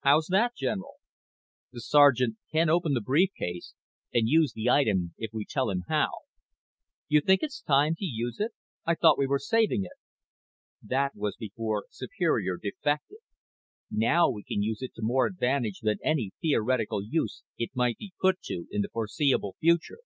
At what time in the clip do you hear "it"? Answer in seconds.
8.38-8.52, 9.84-9.96, 14.82-14.92, 17.56-17.70